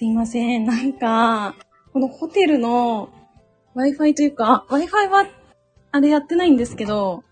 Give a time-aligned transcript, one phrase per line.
[0.00, 0.64] すいません。
[0.64, 1.54] なんか、
[1.92, 3.10] このホテルの
[3.76, 5.26] Wi-Fi というか、Wi-Fi は、
[5.92, 7.22] あれやってないんですけど、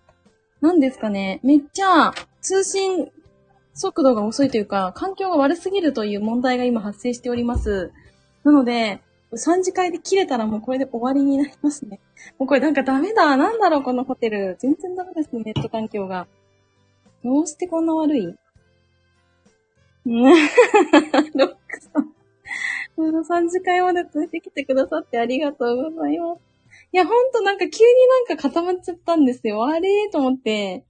[0.61, 1.39] なんですかね。
[1.41, 3.09] めっちゃ通信
[3.73, 7.91] 速度が遅いというか、環境が悪すぎるという問題が今発生しております。
[8.43, 9.01] なので、
[9.33, 11.99] 3次会で切れたらもうこれで終わりになりますね。
[12.37, 13.35] もうこれなんかダメだ。
[13.35, 14.57] なんだろう、このホテル。
[14.59, 16.27] 全然ダメですね、ネット環境が。
[17.23, 18.35] どうしてこんな悪い？
[20.05, 20.21] ロ
[21.47, 22.18] ックさん。
[22.99, 26.41] この3次会まで連れてきてくださってありがとうございます。
[26.91, 27.93] いや、ほんとなんか急に
[28.27, 29.65] なんか固まっちゃったんですよ。
[29.65, 30.83] あれと思って。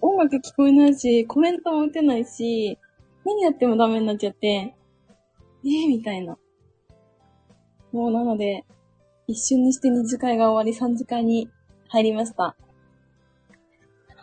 [0.00, 2.78] 音楽聞こえないし、コメントも打てないし、
[3.26, 6.38] 何やってもダメになっちゃって、えー、みたいな。
[7.92, 8.64] もうなので、
[9.26, 11.50] 一瞬にして二次会が終わり三次会に
[11.88, 12.56] 入りました。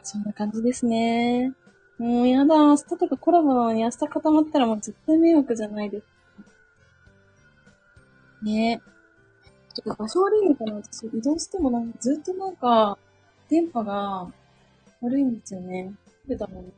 [0.02, 1.54] そんな感じですね。
[2.00, 6.19] もうやだ、明日とかコラボなのに明日固まったらもう絶対迷惑じゃないです。
[8.44, 8.90] ねえ
[9.74, 12.98] ちょっと場所悪いのかな私移動してもなんかずっとなんか、
[13.50, 14.32] 電波が
[15.02, 15.94] 悪いんですよね。
[16.28, 16.74] 出たもん。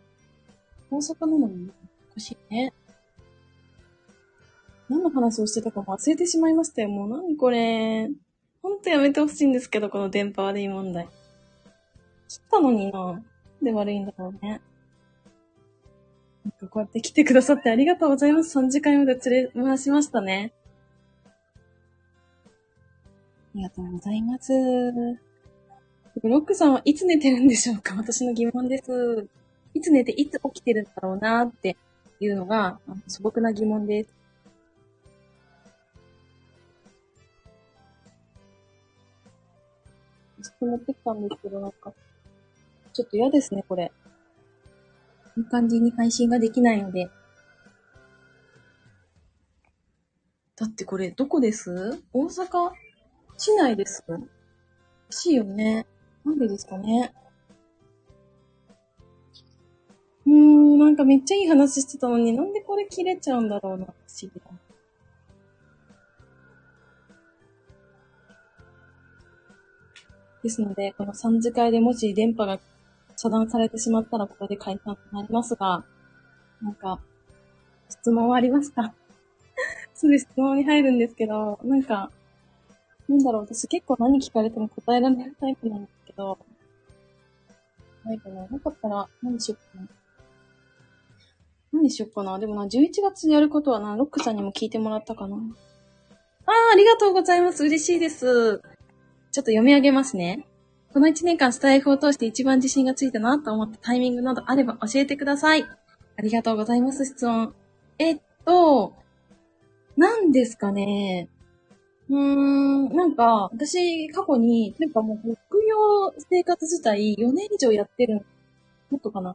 [0.90, 1.72] 大阪なのに
[2.12, 2.74] おかしいね。
[4.90, 6.90] 何の話をしてたか忘れてしまいましたよ。
[6.90, 8.10] もう何これ。
[8.62, 11.08] ほんとやめてほしいんですけど、この電波悪い問題。
[12.28, 13.22] 切ったのにな。
[13.62, 14.62] で悪いんだろうね。
[16.44, 18.58] なんかこうやって来てくださってありがとうございます。
[18.58, 20.54] 3時間まで連れ回しましたね。
[23.54, 24.54] ありがとうございます。
[26.24, 27.96] ロックさんはいつ寝てるんでしょうか？
[27.96, 29.28] 私の疑問です。
[29.74, 31.76] いつ寝ていつ起きてるんだろうなって
[32.20, 34.10] いうのが素朴な疑問です。
[40.42, 41.94] ずっと持ってきたんですけど、なんか、
[42.94, 43.92] ちょっと嫌ですね、これ。
[45.38, 47.10] いい感じに配信ができないので。
[50.56, 52.02] だってこれ、どこです？
[52.12, 52.72] 大阪？
[53.44, 54.20] 市内ですおか
[55.10, 55.88] しいよね。
[56.24, 57.12] なんでですかね。
[60.28, 64.52] うーん、なんかめっちゃいい話してたのに、なんでこれ切れちゃうんだろうな、不思議だ。
[70.44, 72.60] ですので、この3次会でもし電波が
[73.18, 75.84] 遮断されてしまったらここで解散となりますが、
[76.62, 77.00] なんか、
[77.90, 78.94] 質問はありますか
[79.96, 82.12] すぐ質問に入るんですけど、なんか、
[83.12, 86.38] なんだろう、私結構何聞かれても答えられないタイプなんですけど、
[88.06, 89.88] ないかななかったら何しよっかな。
[91.74, 95.36] 何しよっかなでもな、11月にやることはな、ロックさんにも聞いてもらったかな。
[95.36, 97.66] ああ、ありがとうございます。
[97.66, 98.26] 嬉しいです。
[98.26, 98.62] ちょっ
[99.34, 100.48] と読み上げますね。
[100.94, 105.64] この1年間スタイフを通して一番自信がついたなと思ったタイミングなどあれば教えてください。
[105.64, 107.54] ありがとうございます、質問。
[107.98, 108.94] えっと、
[109.98, 111.28] 何ですかね。
[112.12, 115.18] うーん、なんか、私、過去に、なんかもう、
[115.48, 118.26] 副業生活自体4年以上やってる、
[118.90, 119.34] もっとかな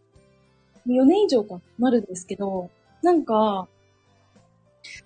[0.86, 2.68] ？4年以上か、なるんですけど、
[3.02, 3.66] なんか、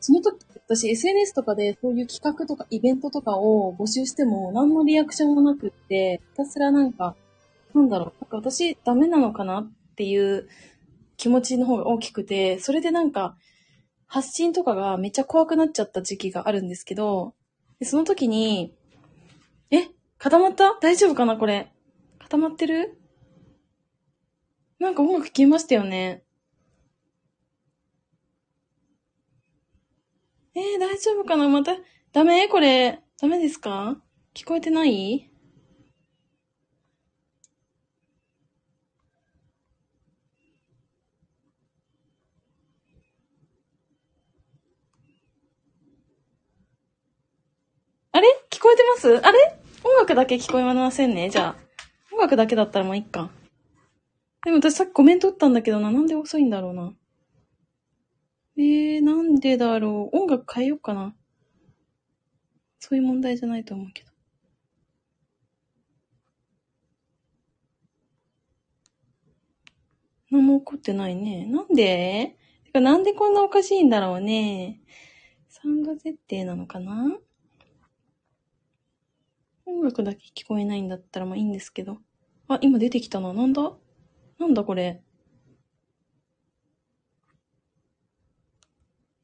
[0.01, 0.37] その時、
[0.67, 7.15] 私 SNS とかでそういう企画とかイベントとかを募集しても何のリアクションもなくって、ひたすらなんか、
[7.73, 10.49] なんだろう、なんか私ダメなのかなっていう
[11.17, 13.37] 気持ちの方が大きくて、それでなんか、
[14.09, 17.33] 発信とかがめっちゃ怖くなっちゃった時期があるんですけど、
[17.81, 18.75] でその時に、
[19.71, 20.79] え固まった？
[20.83, 21.73] 大丈夫かなこれ。
[22.19, 23.01] 固まってる？
[24.79, 26.23] なんか音楽消えましたよね。
[30.55, 31.49] えー、大丈夫かな？
[31.49, 31.73] また、
[32.13, 32.49] ダメ？
[32.49, 33.01] これ。
[33.19, 33.97] ダメですか？
[34.35, 35.27] 聞こえてない
[48.13, 49.27] あれ聞こえてます？
[49.27, 49.59] あれ？
[49.83, 52.15] 音楽だけ聞こえませんねじゃあ。
[52.15, 53.31] 音楽だけだったらもういっか。
[54.45, 55.91] でも私さっきコメント打ったんだけどな。
[55.91, 56.93] なんで遅いんだろうな。
[58.57, 60.17] えー、なんでだろう。
[60.17, 61.17] 音楽変えようかな。
[62.79, 64.11] そういう問題じゃないと思うけど。
[70.31, 71.47] 何も起こってないね。
[71.47, 72.37] なんで？
[72.67, 74.81] てかなんでこんなおかしいんだろうね。
[75.49, 77.17] サウンド設定なのかな？
[79.71, 81.99] 音楽だけ聞こえないんだったらまあいいんですけど。
[82.49, 83.33] あ、今出てきたな。
[83.33, 83.73] なんだ？
[84.39, 85.01] なんだこれ？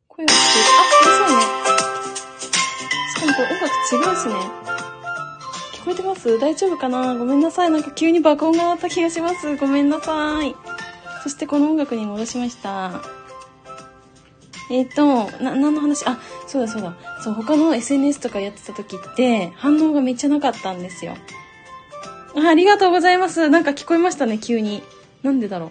[0.09, 0.39] 声をつける。
[0.79, 0.85] あ、
[1.19, 1.43] そうね。
[3.11, 4.35] しかもこれ音楽違うしね。
[5.75, 6.39] 聞こえてます？
[6.39, 7.15] 大丈夫かな？
[7.17, 7.71] ごめんなさい。
[7.71, 9.57] なんか急に爆音が鳴った気がします。
[9.57, 10.55] ごめんなさい。
[11.23, 13.03] そしてこの音楽に戻しました。
[14.71, 16.07] えっ、と、な、何の話？
[16.07, 16.97] あ、そうだそうだ。
[17.23, 21.17] そう、他の SNS とかやってた時って、反応がめっちゃなかったんですよ。
[22.37, 23.49] あありがとうございます。
[23.49, 24.83] なんか聞こえましたね、急に。
[25.23, 25.71] なんでだろう。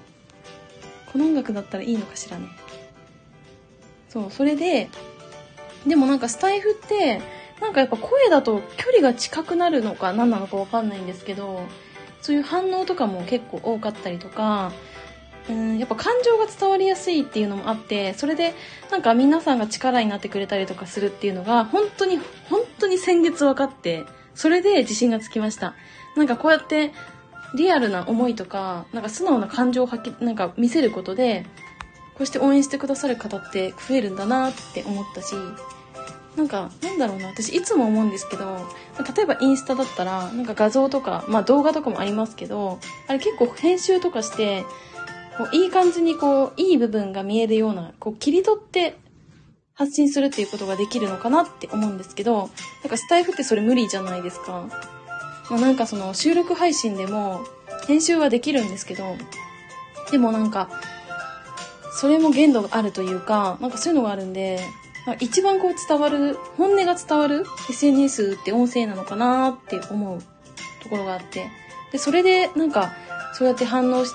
[1.12, 2.48] この音楽だったらいいのかしらね。
[4.10, 4.90] そう、それで、
[5.86, 7.22] でもなんかスタイフって、
[7.62, 11.62] なんかやっぱ声だと距離が近くなるのか何なのかわかんないんですけど、
[12.22, 14.72] そういう反応とかも結構多かったりとか、
[15.50, 18.54] うん、やっぱ感情が伝わりやすいっていうのもあって、それで
[18.92, 22.20] なんか皆さんが力になってくれたりとかするっていうのが、本当に、
[22.50, 25.76] 本当に先月分かって、それで自信がつきました。
[26.16, 26.94] なんかこうやって
[27.56, 31.46] リアルな思いとか、なんか素直な感情を発揮、なんか見せることで、
[32.16, 35.36] こうして応援してくださる方って増えるんだなって思ったし、
[36.36, 38.58] なんか、なんだろうな、私いつも思うんですけど、
[39.16, 44.66] 例えばインスタだったら、なんか画像とか、まあ動画とかもありますけど、あれ結構編集とかして、
[45.38, 48.98] こういい感じにこう、いい部分が見えるような、こう切り取って
[49.74, 54.68] 発信するっていうことができるのかなって思うんですけど、なんかスタイフってそれ無理じゃないですか。
[55.50, 57.44] まあ、なんかその収録配信でも
[57.88, 59.16] 編集はできるんですけど、
[60.12, 60.70] でもなんか、
[61.92, 64.60] それも限度があるというか、なんかそういうのがあるんで、
[65.20, 70.22] 一番こう伝わる、本音が伝わる SNS って音声なのかなって思う
[70.82, 71.48] ところがあって。
[71.92, 72.94] で、それでなんか、
[73.36, 74.06] そうやって反応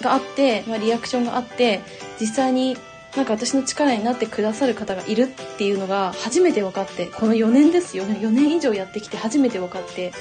[0.00, 1.80] があって、まあ、リアクションがあって、
[2.20, 2.76] 実際に
[3.16, 8.20] なんか私の力になってくださる方がいるっていうのが初めて分かって、この4年ですよね。
[8.20, 10.12] 4年以上やってきて初めて分かって、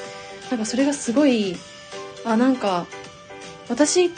[0.50, 1.56] なんかそれがすごい、
[2.26, 2.88] あ、なんか、
[3.70, 4.12] 私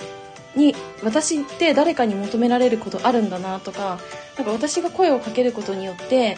[0.55, 3.99] に、私って誰かに求められることあるんだなとか、
[4.37, 6.37] なんか私が声をかけることによって、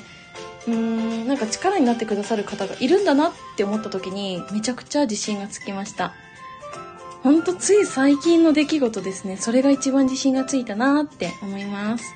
[0.68, 6.16] うーん、なんか力になってくださる方がいるんだなって思った時に、めちゃくちゃ自信がつきました。
[7.24, 9.38] ほんとつい最近の出来事ですね。
[9.38, 12.16] それが一番自信がついたなって思います。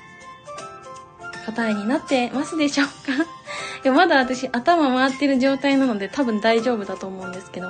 [1.46, 3.12] 答えになってますでしょうか？
[3.84, 7.68] いや、まだ私頭回ってる状態なので多分大丈夫だと思うんですけど。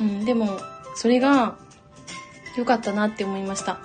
[0.00, 0.60] うん、でも、
[0.94, 1.56] それが
[2.56, 3.78] 良かったなって思いました。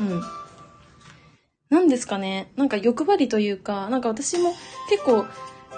[0.00, 0.22] うん。
[1.70, 2.52] 何ですかね。
[2.56, 4.54] なんか欲張りというか、なんか私も
[4.90, 5.26] 結構、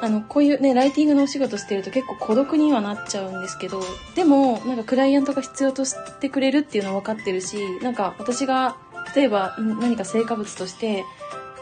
[0.04, 3.82] あの、こういうね、ライティングのお仕事してると結構孤独にはなっちゃうんですけど、
[4.14, 8.76] でも、なんかクライアントが必要としてくれるっていうのは分かってるし、なんか私が、
[9.16, 11.04] 例えば何か成果物として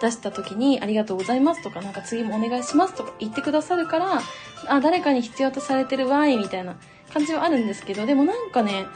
[0.01, 4.21] 出した時にありがとうございますとか、なんか次もお願いしますとか言ってくださるから、
[4.67, 6.77] あ、誰かに必要とされてるわいみたいな
[7.13, 8.87] 感じはあるんですけど、でもなんかね、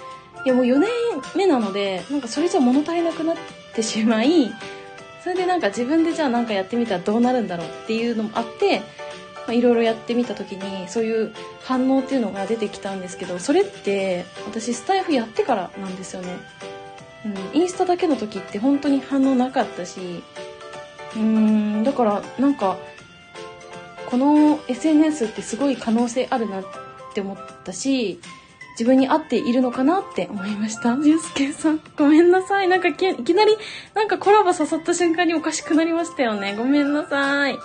[0.45, 0.91] いやもう4年
[1.37, 3.37] 目なので、なんかそれじゃ物足りなくなっ
[3.75, 4.51] てしまい、
[5.23, 8.83] それでなんか自分でじゃあなんかやってみたらどうなるんだろうっていうのもあって、
[9.47, 11.33] まいろいろやってみた時にそういう
[11.63, 16.37] 反応っていうのが出てきたんですけど、それって私スタイフやってからなんですよね。
[17.25, 20.23] うん、インスタだけの時って本当に反応なかったし、
[21.17, 22.77] うーん、だからなんか、
[24.09, 26.65] この SNS ってすごい可能性あるなっ
[27.15, 28.21] て思ったし、
[28.73, 30.99] 自分に合っているのかなって思いました。
[31.03, 32.69] ゆうすけさん、ごめんなさい。
[32.69, 33.57] なんかいきなり、
[33.95, 36.55] なんかコラボ誘った瞬間におかしくなりましたよね。
[36.57, 37.57] ごめんなさい。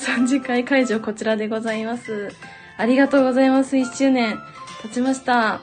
[0.00, 2.30] 3次会会場こちらでございます。
[2.78, 3.76] ありがとうございます。
[3.76, 4.38] 1周年
[4.82, 5.60] 経ちました。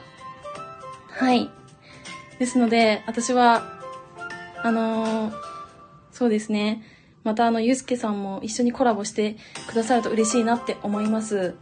[1.08, 1.50] はい。
[2.38, 3.80] ですので、私は、
[4.62, 5.34] あのー、
[6.12, 6.84] そうですね。
[7.24, 9.36] またあの、ゆうすけさんも一緒にコラボして
[9.68, 11.56] くださると嬉しいなって思います。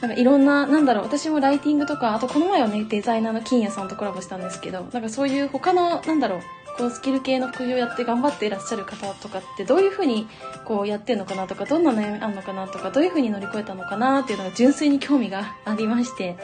[0.00, 6.40] なんかいろんな、なんだろう、私もライティングとか、あとこの前はね、デザイナーの金谷さんとコラボしたんですけど、なんかそういう他の、なんだろう、
[6.76, 10.28] こうスキル系の副業やって頑張っていらっしゃる方とかってどういうふうに
[10.64, 16.36] こうやってるのかなとか、どんな悩みあるのかなとか、どういうふうに乗り越えたのかなっていうのが純粋に興味がありまして、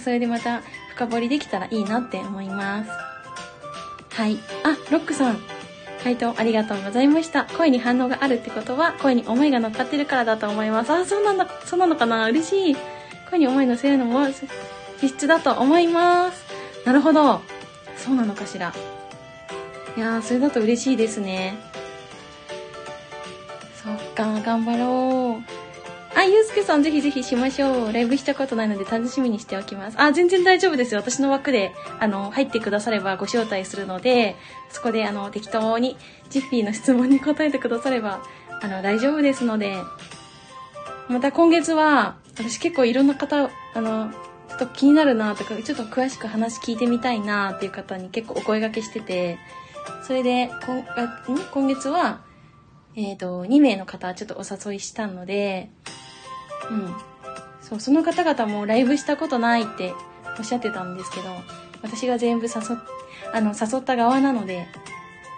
[0.00, 0.62] それでまた
[0.94, 2.90] 深掘りできたらいいなって思います。
[4.10, 4.38] はい。
[4.62, 5.38] あ、ロックさん。
[6.02, 7.46] 回答ありがとうございました。
[7.46, 10.92] 声に反応があるってことは、声に思いが乗っかってるからだと思います。
[10.92, 12.76] あ、そうなんだ、そうなのかな嬉しい。
[13.30, 14.46] 声に思い乗せるのも必
[15.06, 16.44] 須だと思います。
[16.84, 17.40] なるほど。
[17.96, 18.72] そうなのかしら。
[19.96, 21.56] いや、それだと嬉しいですね。
[23.82, 25.64] そっか、頑張ろう。
[26.16, 27.92] あ、ゆうすけさんぜひぜひしましょう。
[27.92, 30.00] ライブしたことないので楽しみにしておきます。
[30.00, 31.00] あ、全然大丈夫ですよ。
[31.00, 34.36] 私の枠で、あの、入ってくださればご招待するので、
[34.70, 35.96] そこで、あの、適当に、
[36.30, 38.22] ジッピーの質問に答えてくだされば、
[38.62, 39.76] あの、大丈夫ですので、
[41.08, 44.10] また今月は、私結構いろんな方、あの、
[44.48, 49.38] ちょっと気になるなとか、ちょっと詳しく話聞いてみたいなっていう方に結構お声掛けしてて、
[50.06, 50.50] それで、
[51.26, 52.20] 今今月は、
[52.94, 55.70] えっ、ー、と、2名の方ちょっとお誘いしたので、
[56.70, 56.94] うん。
[57.62, 59.94] そう、その方々もライブしたことないって
[60.38, 61.24] おっしゃってたんですけど、
[61.82, 62.52] 私が全部誘、
[63.32, 64.66] あの、誘った側なので、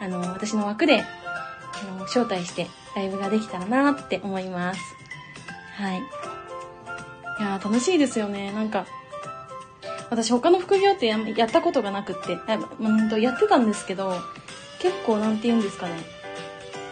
[0.00, 4.80] あの、私の枠であの、招待してライブができたらなって思います。
[5.76, 5.98] はい。
[5.98, 8.50] いや、楽しいですよね。
[8.52, 8.86] なんか、
[10.10, 12.38] 私他の副業ってややったことがなくって、
[12.80, 14.14] うんと、やってたんですけど、
[14.78, 15.94] 結構なんて言うんですかね。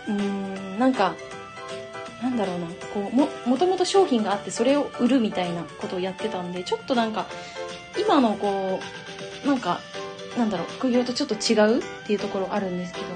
[0.09, 1.15] うーん、なんか、
[2.23, 7.27] なんだろうな、こう、も、もともと商品があってそれを売るみたいなことをやってたんで、ちょっとなんか、
[7.99, 8.81] 今のこ
[9.45, 9.81] う、なんか、
[10.37, 13.07] なんだろう、副業とちょっと違うっていうところあるんですけど、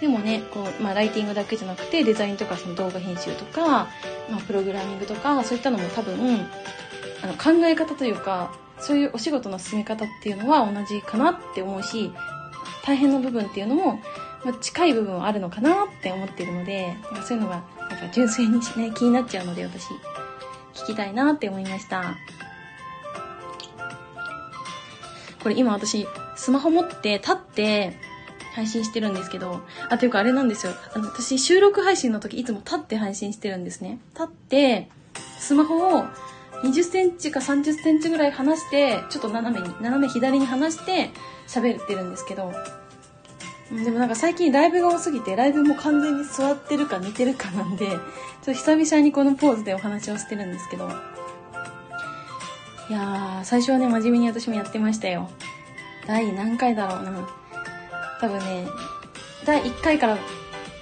[0.00, 3.88] でもね、こう、まあ、ライティングだけじゃなくて、デザインとかその動画編集とか、
[4.30, 6.46] まあ、プログラミングとか、そういったのも多分、
[7.22, 12.12] あの、考え方というか、そういうお仕事の進め方っていうのは同じかなって思うし、
[12.84, 14.00] 大変な部分っていうのも、
[14.44, 19.88] まあ、近い部分はあるのかなって思ってるので、そういうのが、なんか純粋にね、気になっちゃうので私、
[20.74, 22.16] 聞きたいなって思いました。
[25.42, 26.06] これ今私、
[26.36, 27.96] スマホ持って立って
[28.54, 30.72] 配信してるんですけど、あ、というかあれなんですよ。
[30.94, 33.98] あの、私収録配信の時いつも立って配信してるんですね。
[34.14, 34.88] 立って、
[35.38, 36.04] スマホを
[36.64, 41.10] 20センチか30センチぐらい離して、ちょっと斜めに、斜め左に離して
[41.46, 42.52] 喋ってるんですけど、
[43.70, 48.00] でもなんか最近ライブが多すぎて、ライブも完全に座ってるか寝てるかなんで、ちょっ
[48.44, 50.90] と久々にこのポーズでお話をしてるんですけど、
[52.88, 55.28] いやー、最初はね、真面目に私もやってましたよ。
[56.06, 57.28] 第何回だろうな。
[58.20, 58.66] 多分ね、
[59.44, 60.18] 第1回から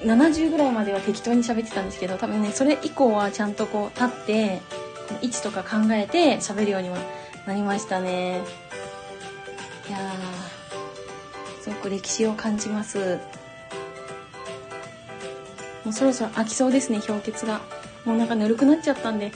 [0.03, 4.63] 70ぐらいまでは適当に喋ってたんですけど、多分ね、それ以降はちゃんとこう立って、
[5.23, 6.99] 位置とか考えて喋るようには
[7.47, 8.41] なりましたね。
[9.89, 13.19] いやー、すごく歴史を感じます。
[15.85, 17.61] もうそろそろ飽きそうですね、氷結が。
[18.05, 19.33] もうなんかぬるくなっちゃったんで。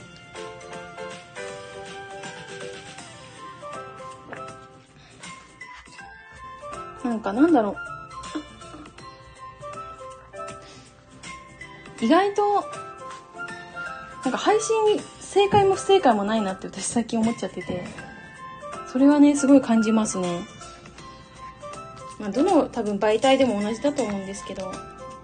[7.03, 7.75] なんかなんだろ
[12.01, 12.05] う。
[12.05, 12.65] 意外と、
[14.23, 14.99] なんか配信
[15.33, 17.85] 正解も不正解もないなって私最近思っちゃってて、
[18.91, 20.41] それはね、すごい感じますね。
[22.19, 24.73] まあ、どの多分媒体でも同じだと思うんですけど、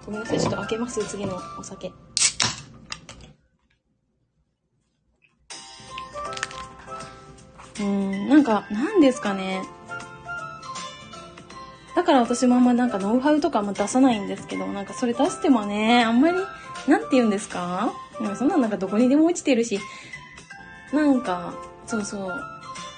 [0.06, 1.92] ごめんなさい、ちょっと開けます、次のお酒。
[7.80, 9.62] うん、なんか、なんですかね。
[11.94, 16.38] だから私もあんまなんかノウハウとかも出さないんですけど、なんかそれ出してもね、あんまり、
[16.86, 17.92] なんて言うんですか？
[18.36, 19.80] そんなんなんかどこにでも落ちてるし、
[20.92, 21.54] なんか、
[21.86, 22.28] そうそう。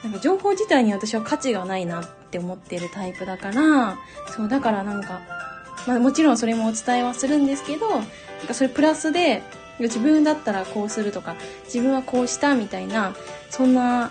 [0.03, 3.99] なんか情報自体に私は価値がないなって思ってるタイプだから、
[4.35, 5.21] そう、だからなんか、
[5.87, 8.07] まあもちろんそれもお伝えはするんですけど、なん
[8.47, 9.43] かそれプラスで、
[9.79, 13.15] 自分だったらこうするとか、自分はこうしたみたいな、
[13.51, 14.11] そんな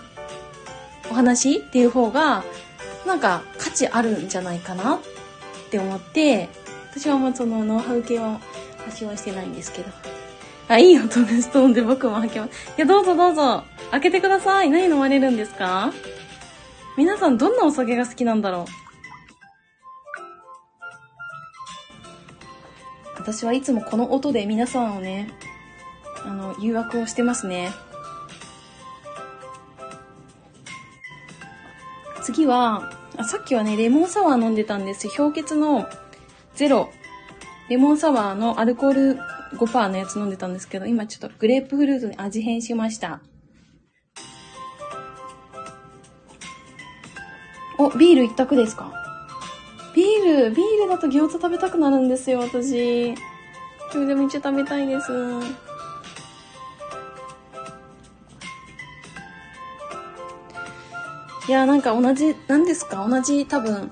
[1.12, 2.44] お話っていう方が、
[3.06, 5.00] なんか価値あるんじゃないかなっ
[5.70, 6.50] て思って、
[6.92, 8.40] 私はまあそのノウハウ系は
[8.86, 10.19] 発信はしてないんですけど。
[10.70, 12.52] あ、いい音がストーンで僕も開けます。
[12.78, 13.64] いや、どうぞどうぞ。
[13.92, 14.70] 開けてください。
[14.70, 15.92] 何飲まれるんですか？
[16.96, 18.66] 皆さんどんなお酒が好きなんだろ
[23.18, 23.20] う？
[23.20, 25.30] 私はいつもこの音で皆さんをね、
[26.24, 27.72] あの、誘惑をしてますね。
[32.22, 35.10] 次は、あ、さっきはね、レモンサワー飲んでたんです。
[35.18, 35.90] 氷結の
[36.54, 36.92] ゼロ。
[37.70, 39.20] レモンサワーのアルコール
[39.54, 43.22] 5%のやつ飲んでたんですけど、今ちょっとグレープフルーツに味変しました。
[47.78, 48.94] お、ビール一択ですか？
[49.96, 53.10] ビール、ビールだと餃子食べたくなるんですよ、私。
[53.92, 55.12] 今日でめっちゃ食べたいです。
[61.48, 63.08] いや、なんか同じ、何ですか？
[63.10, 63.90] 同じ多分、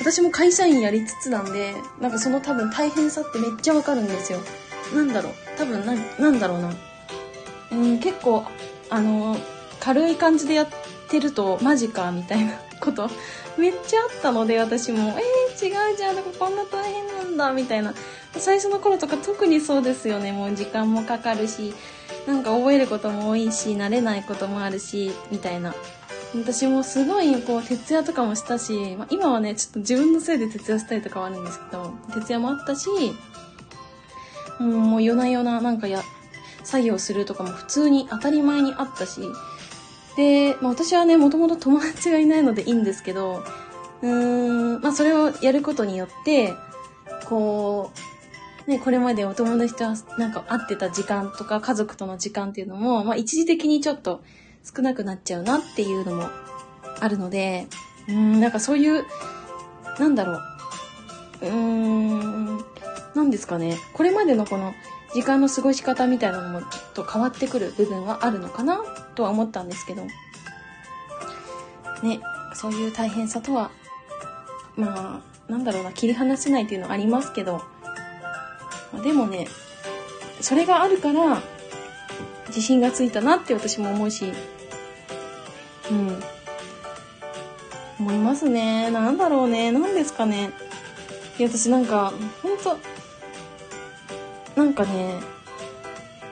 [0.00, 4.38] 私も会社員やりつつなんで、なんかその多分大変さってめっちゃわかるんですよ。
[4.94, 6.74] なんだろう、多分な、なんだろうな。
[7.72, 8.44] うん、結構、
[8.90, 9.36] あの、
[9.80, 10.68] 軽い感じでやっ
[11.08, 13.10] てると、マジか、みたいな こと、
[13.56, 17.94] めっちゃあったので、私も、えー、違うじゃん、こんな大変なんだ、みたいな。
[18.36, 20.32] 最初の頃とか特にそうですよね。
[20.32, 21.74] もう時間もかかるし、
[22.26, 25.74] なんか覚えることも多いし、慣れないこともあるし、みたいな。
[26.34, 32.88] 私もすごい、こう、徹夜とかもしたし、まあ、今はね、ちょっと自分のせいで徹夜したりとかはあるんですけど、徹夜もあったし、
[34.60, 36.02] うん、もう夜な夜ななんかや、
[36.62, 39.20] 作業するとかも普通に当たり前にあったし、
[40.16, 43.44] で、まあ私はね、もともと友達がいないのでいいんですけど、
[44.02, 46.54] うーん、まあそれをやることによって、
[47.26, 47.90] こ
[48.66, 49.84] う、ね、これまでお友達と
[50.18, 54.22] なんか会ってた時間とか家族との時間っていうのも、まあ一時的にちょっと
[54.64, 56.28] 少なくなっちゃうなっていうのも
[57.00, 57.66] あるので、
[58.08, 59.04] うん、なんかそういう、
[59.98, 60.40] なんだろう、
[61.42, 62.64] うーん、
[63.14, 64.74] 何ですかね、これまでのこの
[65.14, 68.82] 時間の過ごし方みたいなのもちょっと変わってくる部分はあるのかな？
[69.14, 70.04] とは思ったんですけど、
[72.02, 72.20] ね、
[72.54, 73.70] そういう大変さとは、
[74.76, 77.62] まあ、なんだろうな、切り離せないっていうのはありますけど、
[79.02, 79.46] でもね、
[80.40, 81.40] それがあるから、
[82.48, 84.32] 自信がついたなって私も思うし、
[85.90, 86.22] うん。
[88.00, 88.90] 思いますね。
[88.90, 89.70] なんだろうね。
[89.70, 90.50] なんですかね。
[91.38, 92.76] いや、私なんか、ほんと、
[94.56, 95.20] なんかね、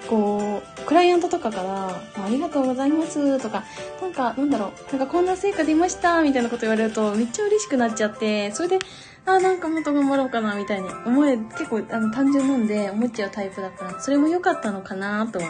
[0.08, 3.64] こう、クライアントとかから、ありがとうございますとか、
[4.00, 8.78] なんか、なんだろう、なんかこんな成果出ましたみたいなこと言われると、めっちゃ嬉しくなっちゃって、それで、
[9.24, 15.46] あ、なんかもっと頑張ろうかな、みたいに思え、結構あの単純なんで思っちゃうタイプだから、それも良かったのかな、とは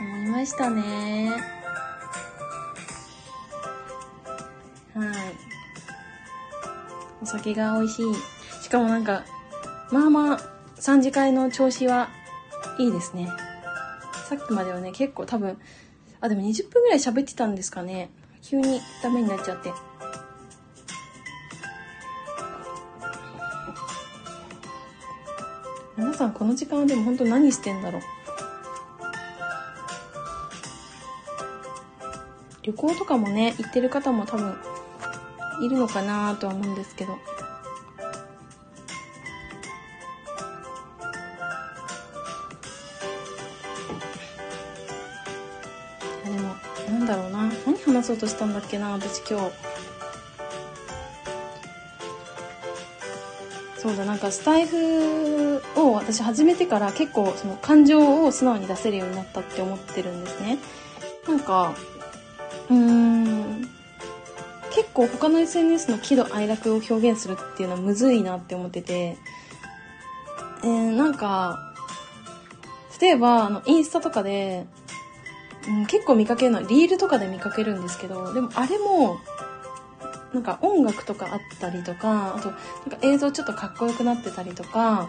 [0.00, 1.32] 思いましたね。
[4.94, 5.08] はい。
[7.22, 8.14] お酒が美味しい。
[8.62, 9.24] しかもなんか、
[9.92, 10.55] まあまあ、
[10.86, 12.10] 3次会の調子は
[12.78, 13.28] いいですね。
[14.28, 15.58] さっきまではね、結構多分、
[16.20, 18.08] あ、でも20分ぐらい喋ってたんですかね。
[18.40, 19.72] 急にダメになっちゃって。
[25.96, 28.02] 皆さんこの時間はでも本当何してんだろう。
[32.62, 34.56] 旅行とかもね、行ってる方も多分
[35.64, 37.18] いるのかなとは思うんですけど。
[48.16, 49.52] うとしたんだっけな、私今日。
[53.78, 60.58] そうだ、なんかスタイフを私始めてから結構その感情を素直に出せるようになったって思ってるんですね。
[61.28, 61.74] なんか、
[62.68, 63.68] うーん、
[64.72, 69.16] 結構他の SNS の喜怒哀楽を表現するっていうのはむずいなって思ってて、
[70.64, 71.74] えー、なんか、
[73.00, 74.66] 例えば、あの、インスタとかで、
[75.68, 79.18] うん、結構見かけるのはリールとかで見かけるんですけど、でもあれも、
[80.32, 82.58] なんか音楽とかあったりとか、あと、なん
[82.90, 85.08] か映像ちょっとかっこよくなってたりとか、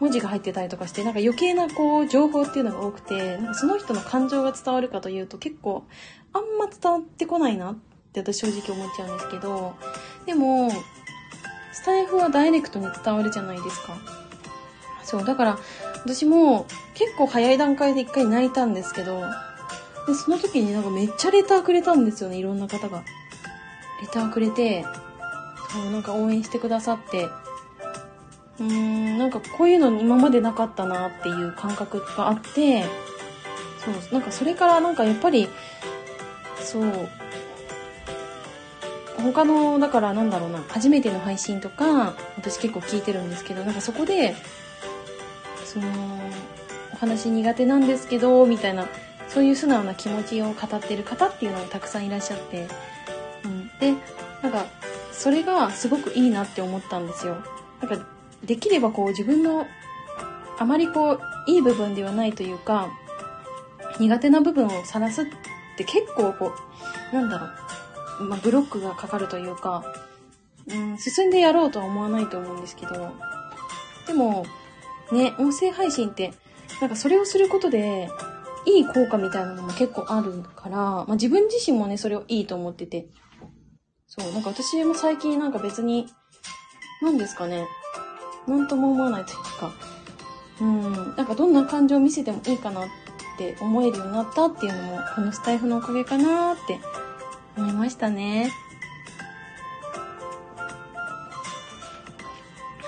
[0.00, 5.84] 文字が入ってたりとかして、なんか余計なこう、情報っていうのが多くて、なんかその人の感情が伝わるかというと結構、
[6.32, 7.76] あんま伝わってこないなっ
[8.12, 9.74] て私正直思っちゃうんですけど、
[10.26, 10.70] でも、
[11.72, 13.94] スタイフはダイレクトに伝わるじゃないですか。
[15.04, 15.58] そう、だから、
[16.04, 19.22] 私も結構早い段階で一回泣いたんですけど、
[20.06, 23.02] で、その時になんかめっちゃレターくれたんですよね、いろんな方が。
[24.00, 24.84] レターくれて、
[25.72, 27.28] そう、なんか応援してくださって、
[28.58, 32.84] うーん、なんかこういうの今までなかったなっていう感覚があって、
[33.84, 35.48] そう、なんかそれからなんかやっぱり、
[36.60, 37.08] そう、
[39.22, 44.34] 他の、だからなんだろうな、初めての配信とか、私結構聞いてるんですけど、なんかそこで、
[45.64, 45.86] その、
[46.92, 48.88] お話苦手なんですけど、みたいな、
[49.32, 52.68] そういう素直な気持ちを語ってる方っていうのがたくさんいらっしゃって、
[53.44, 53.68] うん。
[53.78, 53.94] で、
[54.42, 54.66] なんか、
[55.12, 57.36] それがすごくいいなって思ったんですよ。
[57.80, 58.06] なんか、
[58.44, 59.66] できればこう自分の
[60.58, 62.88] あまりこういい部分ではないというか
[63.98, 65.24] 苦手な部分を晒すっ
[65.76, 66.52] て結構こ
[67.12, 67.46] うなんだろ
[68.20, 69.84] う、まあ、ブロックがかかるというか、
[70.68, 73.12] うん、進んでやろうとは思わないと思うんですけど
[74.06, 74.46] でも
[75.12, 76.32] ね音声配信って
[76.80, 78.08] なんかそれをすることで
[78.66, 83.08] いい効果みたいなのも結構あるから、まあ、自分自身もねそれをいいと思ってて。
[84.14, 86.06] そうなんか私も最近なんか別に
[87.00, 87.66] 何ですかね。
[88.46, 89.72] なんとも思わないというか、
[90.60, 92.88] うん、なんかどんな感情を見せてもいいかなっ
[93.38, 96.78] て思えるようになったっていうのも、このスタイフのおかげかなって
[97.56, 98.50] 思いましたね。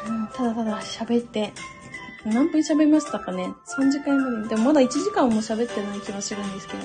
[0.07, 1.55] うん、ただただ喋って、
[2.25, 4.49] 何分喋りましたかね ?3 時間まで。
[4.49, 6.79] でもまだ1時間も喋ってない気がするんですけど。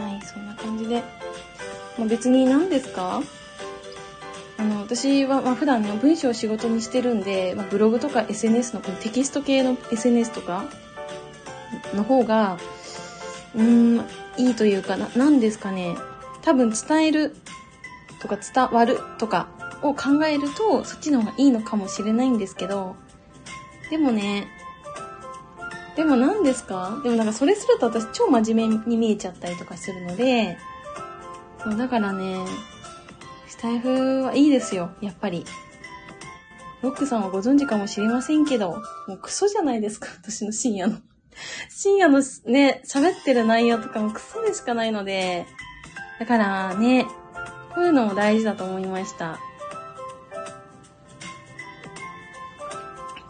[0.00, 1.02] はい、そんな感じで。
[1.98, 3.20] まあ、別に何ですか？
[4.58, 10.64] あの、私は、まあ、普段の文章を仕事にしてるんで、まあ、ブログとか SNS のこのテキスト系の SNS とか
[11.94, 12.58] の方が、
[13.56, 13.96] うん、
[14.36, 15.96] いいというかな、何ですかね？
[16.42, 17.34] 多分伝える
[18.24, 19.48] とか伝わるとか
[19.82, 22.96] を考えると、そっちの方がいいのかもしれないんですけど、
[23.90, 24.48] でもね、
[25.94, 27.00] でも何ですか？
[27.04, 30.56] でもなんかそれすると私超真面目に見えちゃったりとかするので、
[31.62, 32.44] そうだからね、
[33.46, 35.44] スタイフはいいですよ、やっぱり。
[36.80, 40.98] ロックさんはご存知かもしれませんけど、もうクソじゃないですか、私の深夜の。
[41.68, 45.46] 深夜のね、喋ってる内容とかもクソでしかないので、
[46.18, 47.06] だからね、
[47.74, 49.38] こういうのも大事だと思いました。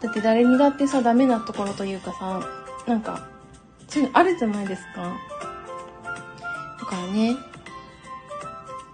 [0.01, 2.47] だって誰にだってさ、ダメなところというかさ、
[2.87, 3.27] なんか、
[3.89, 5.15] そういうのあるじゃないですか。
[6.79, 7.37] だからね、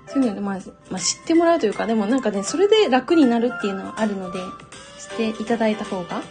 [0.06, 0.58] そういうので、まあ、
[0.90, 4.38] まあ、知ってもらうというか、でもなんかね、それで楽になるっていうのはあるので、
[4.98, 6.22] していただいた方が。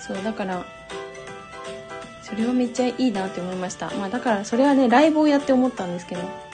[0.00, 0.64] そう、だから、
[2.22, 3.90] それはめっちゃいいなって思いました。
[3.96, 6.49] まあだからそれはね、ライブをやって思ったんですけど。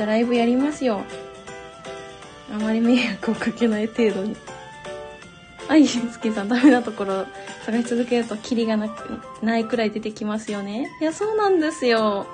[0.00, 1.02] たライブやりますよ。
[2.52, 4.36] あまり迷惑をかけない程度に。
[5.68, 7.26] あ、いすけさん、ダメなところ
[7.64, 10.90] 探し続けるとキリがなく、ないくらい出てきますよね。
[11.00, 12.26] いや、そうなんですよ。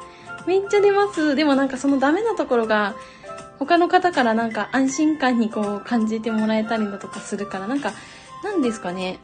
[0.47, 1.35] めっちゃ出ます。
[1.35, 2.95] でもなんかそのダメなところが、
[3.59, 7.93] 他の方からなんか安心感にこう感じてもらえたりだとかするから、なんか、
[8.45, 9.19] なんですかね。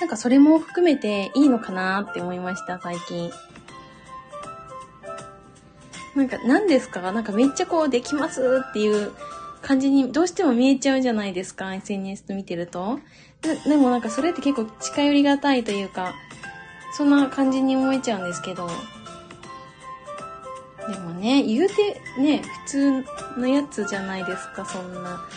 [0.00, 3.30] なんかそれも含めていいのかなって思いました、最近。
[6.16, 7.12] なんか、何ですか？
[7.12, 9.12] なんかめっちゃこうできますっていう
[9.60, 12.98] 感じにどうしても見えちゃうじゃないですか ?SNS 見てると。
[13.42, 16.14] でもなんかそれって結構近寄りがたいというか、
[16.96, 18.68] そんな感じに思えちゃうんですけど。
[20.88, 23.04] でもね、言うてね、普通
[23.38, 25.28] のやつじゃないですか、そんな。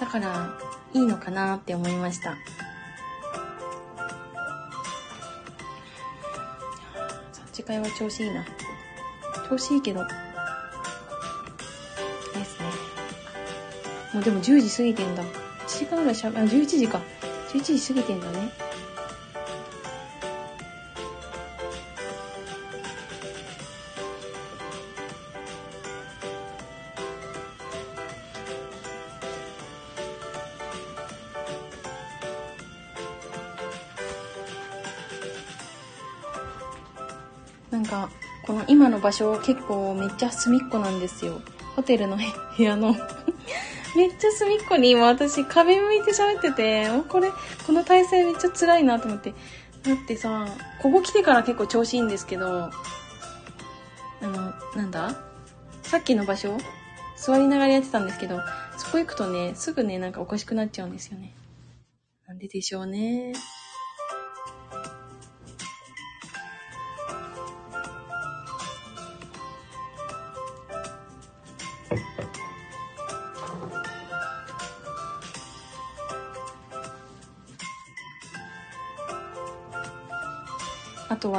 [0.00, 0.58] だから、
[0.94, 2.36] いいのかなって思いました。
[7.32, 8.44] そっち会は調子いいな。
[9.48, 10.10] 調子いいけど、で
[12.44, 12.66] すね
[14.14, 15.22] もうでも10時過ぎてんだ。
[15.22, 15.26] 1
[15.66, 17.00] 時間ぐらいしゃべ、あ、11時か。
[17.52, 18.52] 11時過ぎてんだね。
[39.02, 41.40] 場所結構めっちゃ隅っこなんですよ。
[41.76, 42.94] ホテルの部屋の
[43.96, 47.30] めっちゃ隅っこに今私壁向いて喋ってて、これ、
[47.66, 49.34] この体勢めっちゃ辛いなと思って。
[49.82, 50.46] だってさ、
[50.80, 52.70] ここ来てから結構調子いいんですけど、あ
[54.22, 55.14] の、なんだ？
[55.82, 56.56] さっきの場所
[57.16, 58.40] 座りながらやってたんですけど、
[58.78, 61.34] そこ行くとね、すぐね、なんかおかしくなっちゃうんですよね。
[62.26, 63.32] なんででしょうね。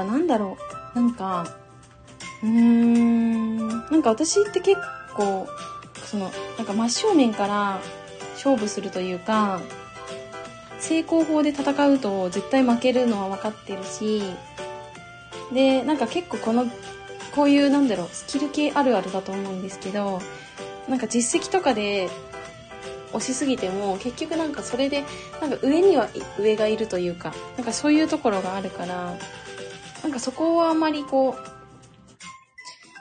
[0.03, 0.57] は何だろ
[0.95, 0.99] う。
[0.99, 1.47] なんか、
[2.43, 4.77] うーん、なんか私って結
[5.15, 5.47] 構、
[6.05, 7.79] その、なんか真正面から
[8.33, 9.61] 勝負するというか、
[10.79, 14.21] 成功法で戦うと絶対負けるのは分かってるし、
[15.53, 16.65] で、なんか結構この、
[17.33, 20.21] こういうなんだろう、スキル系あるあるだと思うんですけど、
[20.87, 22.09] なんか実績とかで
[23.13, 25.03] 押しすぎても結局なんかそれで
[25.39, 29.15] なんか上には上がいるというかなんかそういうところがあるから
[30.03, 31.35] なんかそこはあまりこ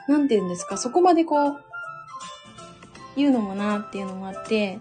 [0.07, 1.63] う、なんて言うんですか、そこまでこう、
[3.15, 4.79] 言うのもなっていうのもあって、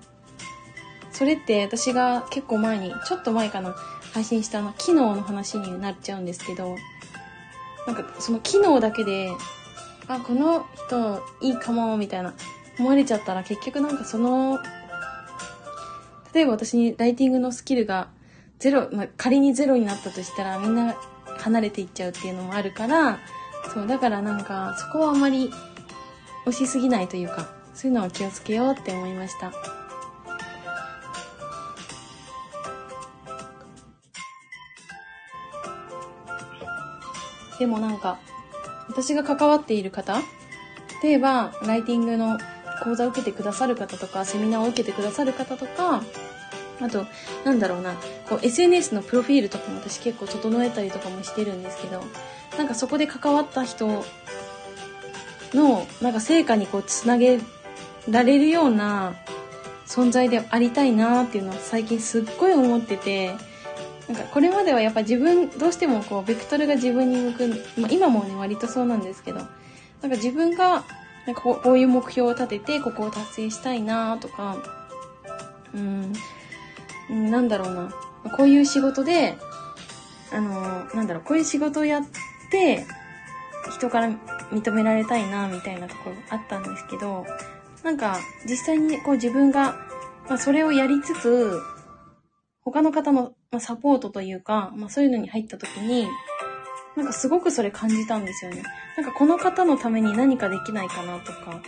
[1.10, 3.74] それって私が結構前に、ちょっと前かな、
[4.14, 6.76] 配信したの、機能の話になっちゃうんですけど、
[7.86, 9.32] なんかその機能だけで、
[10.06, 12.34] あ、この人いいかも、みたいな
[12.78, 14.58] 思われちゃったら結局なんかその、
[16.32, 18.08] 例えば私にライティングのスキルが
[18.58, 20.96] ゼロ、まあ、仮にゼロになったとしたらみんな
[21.42, 23.18] 離れていっちゃうっていうのもあるから、
[23.74, 25.50] そう、だからなんか、そこはあまり
[26.46, 29.52] 押しすぎないというか、そういうのは気をつけようって思いました。
[37.58, 38.18] でもなんか、
[38.88, 40.20] 私が関わっている方、
[41.02, 42.38] 例えば、ライティングの
[42.82, 46.02] 講座を受けてくださる方とか、セミナーを受けてくださる方とか、
[46.82, 47.06] あと、
[47.44, 47.94] なんだろうな、
[48.28, 52.02] こう SNS のプロフィールとかも私結構整えたりとかもしてるんですけど、
[52.58, 54.04] なんかそこで関わった人
[55.54, 57.40] の、なんか成果にこうつなげ
[58.08, 59.14] られるような
[59.86, 63.34] 存在でありたいなっていうのは最近すっごい思ってて、
[64.08, 70.84] なんかこれまではやっぱ自分、どうしてもこう、ベクトルが自分に向く、まあ今もね、割とそうなんですけど、なんか自分が、
[71.26, 74.56] なんかこういう目標を立てて、ここを達成したいなとか、
[75.74, 76.12] うん、
[77.08, 77.92] なんだろうな、
[78.36, 79.36] こういう仕事で、
[80.32, 82.02] あの、なんだろう、こういう仕事をやっ
[82.50, 82.86] て、
[83.70, 84.10] 人から
[84.50, 87.24] 認められたいな、みたいなところあったんですけど、
[87.82, 89.76] なんか、実際にこう自分が、
[90.28, 91.60] まあ、それをやりつつ、
[92.64, 96.06] 他の方のサポートというか、まあ、そういうのに入った時に、
[96.96, 98.62] なんかすごくそれ感じたんですよね。
[98.96, 101.62] なんかこの方のために何かできないかなとか、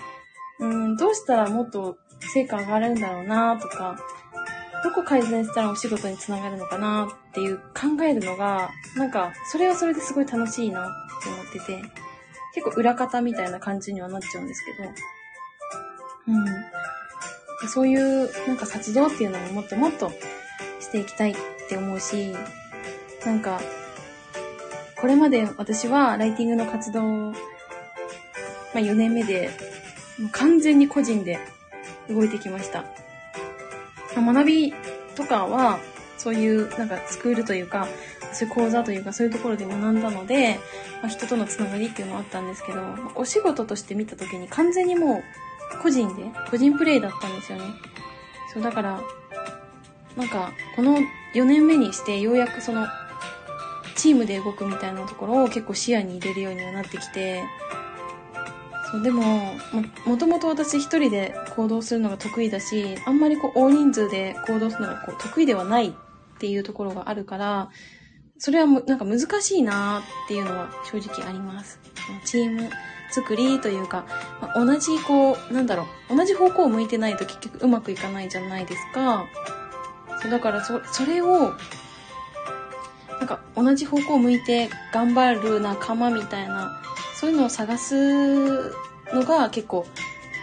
[0.60, 3.98] うん、どうしたらもっと成果上がるんだろうなとか、
[4.84, 10.90] どこ改善したらお仕事につながるのかなっていう考えるのが、なんか、それはそれですごい楽しいなっ
[11.22, 11.82] て思ってて、
[12.54, 14.90] 結構裏方みたいな感じにはなっちゃうんですけど、
[16.28, 17.68] うん。
[17.68, 20.12] そういうなんか活動っていうのももっともっと
[20.80, 21.34] していきたいっ
[21.66, 22.34] て思うし、
[23.24, 23.58] なんか、
[25.00, 27.34] これまで私はライティングの活動、ま
[28.74, 29.48] あ4年目で、
[30.18, 31.38] もう完全に個人で
[32.10, 32.84] 動いてきました。
[34.22, 34.74] 学び
[35.14, 35.78] とかは、
[36.16, 37.86] そういうなんかスクールというか、
[38.32, 40.58] そういう講座というかそういうところで学んだので、
[41.02, 42.80] まあ、人とのつながりっていうのはあったんですけど、
[43.14, 45.22] お仕事として見た時に完全にも
[45.78, 47.64] う個人で、個人プレイだったんですよね。
[48.52, 49.00] そう、だから、
[50.16, 50.98] なんか、この
[51.34, 52.86] 4年目にしてようやくその、
[53.96, 57.42] チームで動くみたいなところを結構視野に入れるようにはなってきて、
[59.02, 59.54] でも
[60.06, 65.92] も、ともと私一人で行動するのが得意だし、あんまりこう大人数で行動するのがこう得意ではないっ
[66.38, 67.70] ていうところがあるから、
[68.38, 71.78] それはもなんか難しいなっていうのは正直あります。
[72.24, 72.70] チーム
[73.10, 74.04] 作りというか、
[74.40, 79.26] まあ、同じこう、なんだろう、同じ方向を向いてないと結局うまくいかないじゃないですか。
[80.20, 81.52] そうだからそ、それを、
[83.08, 86.80] なんか同じ方向を向いて頑張る仲間みたいな、
[87.14, 88.74] そういうのを探す
[89.14, 89.86] のが結構、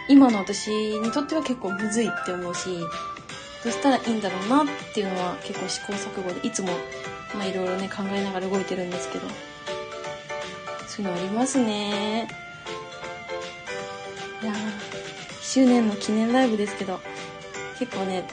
[0.08, 2.80] 今の私にとっては結構むずいって思うし、
[3.64, 6.68] どうしたらいいんだろうなっていうのは結構試行錯誤で、いつも、
[7.34, 9.28] まあいろいろね考えながら動いてるんですけど、
[10.88, 12.28] そういうのありますね。
[14.42, 14.56] いやー、
[15.40, 17.00] 周年の記念ライブですけど、
[17.78, 18.24] 結構ね、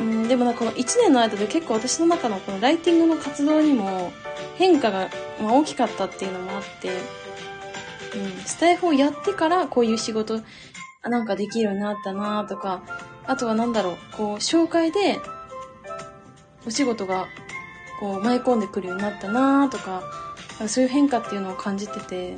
[0.00, 4.12] うん、でもな、この1年の間で結構私の中のこのライティングの活動にも
[4.56, 5.08] 変化が、
[5.40, 6.90] ま大きかったっていうのもあって、
[8.44, 10.40] スタイフをやってからこういう仕事
[11.02, 12.82] なんかできるようになったなとか、
[13.26, 15.20] あとはなんだろう、こう、紹介で、
[16.66, 17.26] お仕事が、
[18.00, 20.02] こう、舞い込んでくるようになったなとか、
[20.68, 22.36] そういう変化っていうのを感じてて、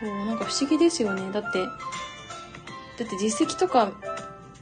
[0.00, 1.30] そう、なんか不思議ですよね。
[1.32, 1.72] だって、だ
[3.04, 3.92] って実績とか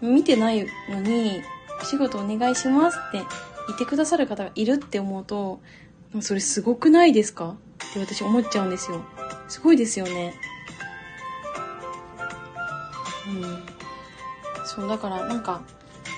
[0.01, 1.43] 見てないのに、
[1.81, 3.19] お仕事お願いしますって
[3.69, 5.61] 言ってくださる方がいるって思うと、
[6.21, 7.57] それすごくないですか？
[7.91, 9.05] って私思っちゃうんですよ。
[9.49, 10.35] すごいですよね。
[13.27, 13.65] うん。
[14.65, 15.63] そう、だからなんか、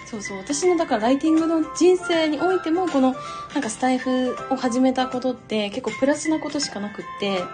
[0.06, 3.14] そうそう、私のだからライティングの人生においても、この
[3.54, 7.44] なんかスタイフを始めたことって結構プラスなことしかなくって、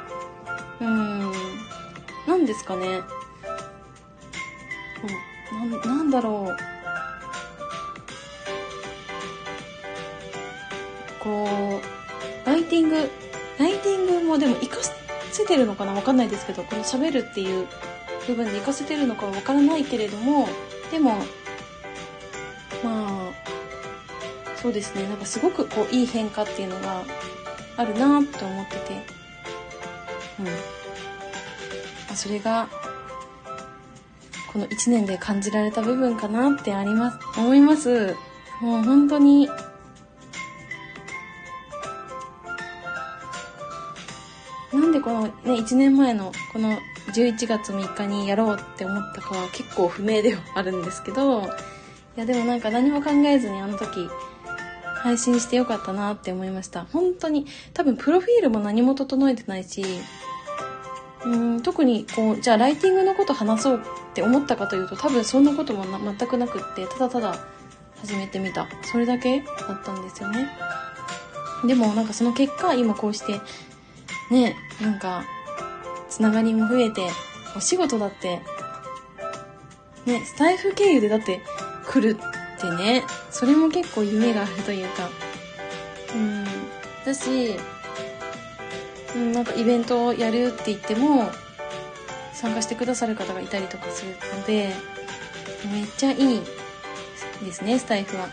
[0.80, 1.32] うーん、
[2.26, 3.02] なんですかね。
[5.52, 6.76] うん、ななんだろう。
[11.22, 13.10] こう、ライティング、
[13.58, 14.95] ライティングもでも活かし
[15.36, 17.66] せてるのかなわかんないですけど、この喋るっていう
[18.26, 20.48] 部分で活かせてるのかはわからないけれども、
[20.90, 21.16] でも、
[22.82, 23.32] まあ、
[24.56, 27.02] そうですね、なんかすごくこういい変化っていうのが
[27.76, 29.06] あるなって思ってて、
[30.40, 30.46] うん。
[30.46, 30.52] ま
[32.12, 32.68] あ、それが、
[34.52, 38.16] この1年で感じられた部分かなってあります、思います。
[38.62, 39.50] もう本当に、
[44.76, 46.78] なんでこのね、1年前のこの
[47.14, 51.44] 11月3日にやろうって思ったかは結構不明ではあるんですけど、い
[52.16, 54.08] やでもなんか何も考えずにあの時
[55.02, 56.84] 配信してよかったなって思いました。
[56.92, 59.84] 本当に多分プロフィールも何も整えてないし、
[61.24, 63.80] うん特にこう、じゃあライティングのこと話そうっ
[64.14, 67.38] て思ったかというと多分そんなことも全くなくって、ただただ
[68.00, 68.68] 始めてみた。
[68.82, 70.48] それだけだったんですよね。
[71.64, 73.40] でもなんかその結果今こうして
[74.30, 75.24] ね、なんか、
[76.08, 77.08] つながりも増えて、
[77.56, 78.40] お仕事だって、
[80.04, 81.40] ね、スタイフ経由でだって
[81.86, 85.10] 来るってね、それも結構夢があるというか、
[86.14, 86.44] うん、
[87.04, 87.56] だし、
[89.14, 91.30] うん、なんかイベントをやるって言っても、
[92.32, 94.72] 参加してくださる方がいたりとかするので、
[95.72, 96.40] めっちゃいい
[97.44, 98.28] ですね、スタイフは。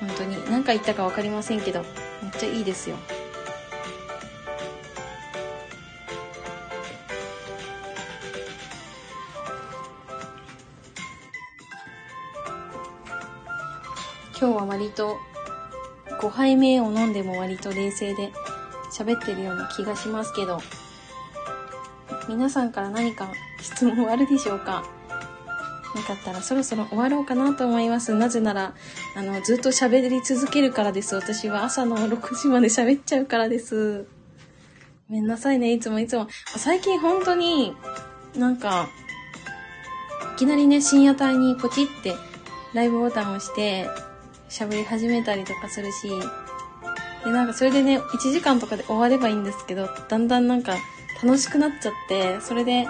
[0.00, 0.36] 本当に。
[0.50, 1.84] 何か言ったかわかりませんけど、
[2.22, 2.96] めっちゃいいですよ。
[14.44, 15.16] 今日は割と
[16.20, 18.30] 5杯目を飲んでも割と冷静で
[18.92, 20.60] 喋ってるような気がしますけど、
[22.28, 24.84] 皆さんから何か質問あるでしょうか？
[25.94, 28.12] なかったらそろそろ終わろうかなと思います。
[28.12, 28.74] なぜなら、
[29.16, 31.14] あの、ずっと喋り続けるからです。
[31.14, 34.06] 私は朝の6時まで喋っちゃうからです。
[35.08, 36.28] ごめんなさいね、いつもいつも。
[36.58, 37.74] 最近本当に、
[38.36, 38.90] なんか、
[40.34, 42.14] いきなりね、深夜帯にポチって
[42.74, 43.88] ライブボタンを押して、
[44.48, 46.08] 喋り始めたりとかするし、
[47.24, 50.76] で、なんかそれでね、1時間とかで終わればいいんですけど、だんだんなんか
[51.22, 52.86] 楽しくなっちゃって、それで、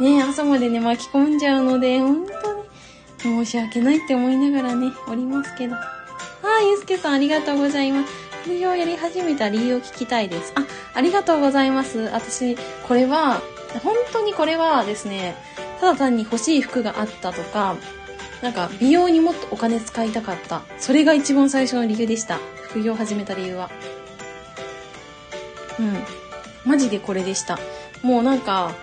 [0.00, 2.26] ね、朝までね、巻き込んじゃうので、本
[3.22, 5.76] 当に申し訳ないって思いながらね、おりますけど。
[5.76, 8.12] あー、ゆうすけさんありがとうございます。
[8.42, 10.52] 副業やり始めた理由を聞きたいです。
[10.56, 12.00] あ、ありがとうございます。
[12.12, 12.56] 私、
[12.88, 13.40] これは、
[13.82, 15.36] 本当にこれはですね、
[15.80, 17.76] ただ単に欲しい服があったとか、
[18.42, 20.62] なんか美容にもっとお金使いたかった。
[20.78, 22.38] それが一番最初の理由でした。
[22.64, 23.70] 副業を始めた理由は。
[25.78, 26.04] うん。
[26.64, 27.58] マジでこれでした。
[28.02, 28.74] もうなんか、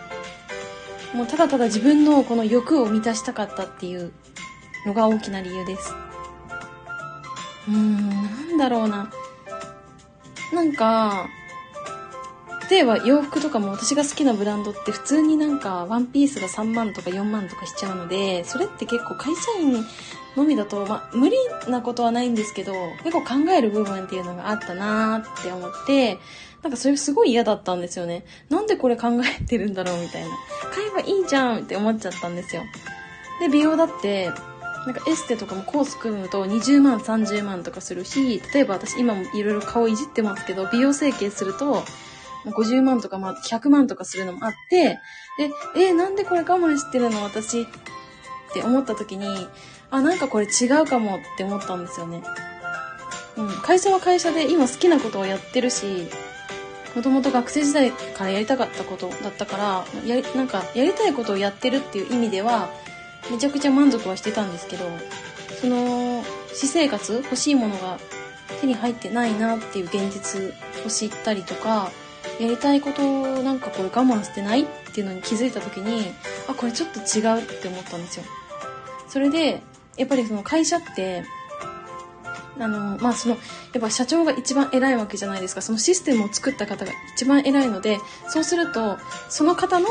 [1.13, 4.13] もうただただ自分のこの欲を満たしたかったっていう
[4.85, 5.93] のが大きな理由です。
[7.67, 9.11] うーん、なんだろうな。
[10.53, 11.27] なんか、
[12.69, 19.85] 例えば洋服とかも私が好きなブランドって普通になんかワンピースが3万とか4万とかしちゃうので、それって結構会社員
[20.35, 21.35] のみだと、まあ無理
[21.67, 26.19] なことはないんですけど、結構考える部分っていうのがあったなーって思って、
[26.61, 28.25] なんかそれすごい嫌だったんですよね。
[28.49, 30.29] なんでこれ考えてるんだろうみたいな。
[30.71, 32.63] 買えばいいじゃんって思っちゃったんですよ。
[33.39, 34.31] で、美容だって、
[34.85, 41.83] なんかエステとかもコース組むと20万、30万とかするし、例えば私今もいろいろ顔いじってますけど、美容整形すると、
[42.45, 44.99] 50万とか、まあ、100万とかするのもあって、
[45.37, 47.65] で、えー、なんでこれ我慢してるの私っ
[48.53, 49.47] て思った時に、
[49.91, 52.23] あ、なんかこれ違うかもって思ったんですよね。
[53.37, 56.07] うん、会社は会社で今好きなことをやってるし、
[56.95, 62.69] もともと学生時代からやりたかったことだったから、やり、なんか、やりたいことをやってるっていう意味では、
[63.31, 64.85] めちゃくちゃ満足はしてたんですけど、
[65.61, 66.23] その、
[66.53, 67.99] 私生活、欲しいものが
[68.59, 70.53] 手に入ってないなっていう現実
[70.85, 71.91] を知ったりとか、
[72.39, 73.01] やりたいこと
[73.43, 76.11] なんかこれ我慢してないっていうのに気づいた時に、
[76.47, 78.23] あ、これちょっと違うって思ったんですよ。
[79.07, 79.61] それで、
[79.97, 81.23] やっぱりその会社って、
[82.59, 83.35] あの、まあ、その、
[83.73, 85.61] やっぱ社長が一番偉いわけじゃないですか。
[85.61, 88.97] そのシステムを作った方が一番偉いので、そうすると、
[89.29, 89.87] その方の、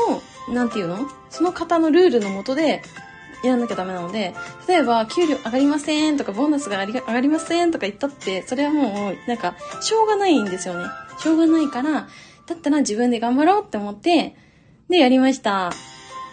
[0.49, 1.09] なんていうの？
[1.29, 2.83] その方のルールのもとで、
[3.43, 4.35] やらなきゃダメなので、
[4.67, 10.85] 例えば、給料上がりませんとか、ボーナスが上がりませんとか言ったって、それはもう、なんか、しょうがないんですよね。
[11.19, 12.07] しょうがないから、
[12.49, 14.35] だったら自分で頑張ろうって思って、
[14.89, 15.71] で、やりました。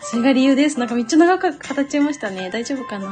[0.00, 0.78] それが理由です。
[0.78, 2.50] なんかめっちゃ長く語っちゃいましたね。
[2.50, 3.06] 大丈夫かな？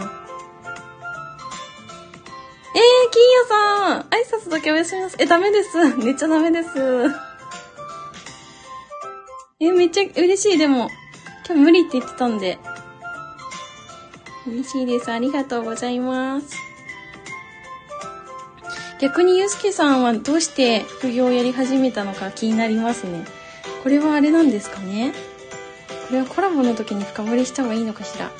[2.77, 5.23] えー、金谷さん挨拶だけおやすみなさい。
[5.23, 5.97] え、ダメです。
[5.97, 6.71] めっちゃダメです。
[9.61, 10.59] え、めっちゃ嬉しい。
[10.59, 10.88] でも、
[11.47, 12.59] 今日無理って言ってたんで。
[14.47, 15.12] 嬉しいです。
[15.12, 16.57] ありがとうございます。
[19.00, 23.24] 逆にゆうすけさんはどうして副業をやり始めたのか気になりますね。
[23.83, 25.12] これはあれなんですかね。
[26.09, 28.30] これはコラボの時に深掘りした方がいいのかしら。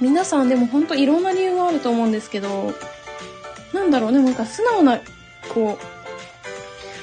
[0.00, 2.74] 皆さんでも本当いろんな理由があると思うんですけど、
[3.72, 5.00] なんだろうね、なんか素直な、
[5.54, 5.84] こう、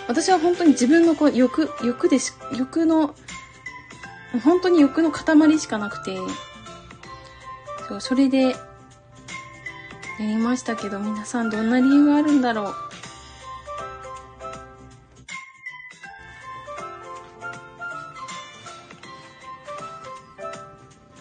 [0.07, 3.15] 私は本当に自分のこう欲、欲でし、欲の
[4.39, 6.17] 本当に欲の塊しかなくて、
[7.87, 8.55] そう、それで、
[10.19, 12.75] やりましたけど、皆さんどんな理由があるんだろう。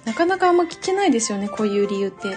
[0.04, 2.36] なかなかあんま聞けないですよね、こういう理由って。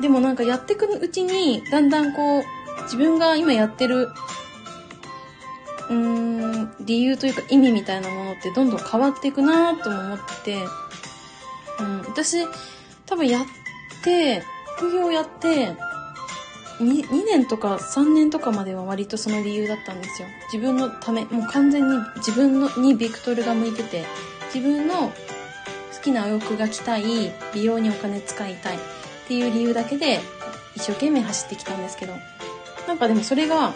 [0.00, 4.08] でもなんかやっていくうちに、だんだんこう、自分が今やってる
[5.88, 10.58] うーん、理由というか意味みたいなものってどんどん変わっていくなとも思って、
[11.78, 12.46] うん、私、
[13.06, 13.44] 多分やっ
[14.02, 14.42] て、
[14.76, 15.76] 副業やって、
[16.78, 20.28] 2, 2年とか3年とかまでは割とその理由だったんですよ。
[20.52, 24.04] 自分のため、もう完全に自分のにビクトルが向いてて、
[24.54, 25.12] 自分の好
[26.02, 28.78] きなお洋服が着たい、美容にお金使いたいっ
[29.26, 30.20] ていう理由だけで
[30.74, 32.14] 一生懸命走ってきたんですけど、
[32.86, 33.72] なんかでもそれが